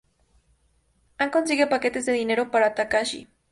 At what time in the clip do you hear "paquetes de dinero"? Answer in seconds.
1.67-2.49